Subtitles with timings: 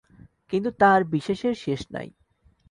[0.51, 2.09] কিন্তু তাঁর বিশেষের শেষ নেই।